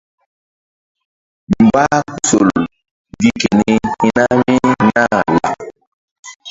Mbah 1.65 2.01
kuhsol 2.09 2.45
gi 3.19 3.29
keni 3.41 3.73
hi̧na 4.01 4.25
mí 4.43 4.55
nah 4.87 5.23
lak. 5.35 5.61